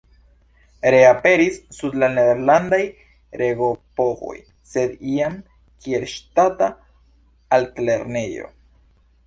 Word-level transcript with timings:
Reaperis 0.93 1.59
sub 1.79 1.97
la 2.03 2.09
nederlandaj 2.13 2.79
regopovoj, 3.41 4.35
sed 4.73 4.97
jam 5.11 5.37
kiel 5.85 6.09
ŝtata 6.17 6.73
altlernejo. 7.59 8.51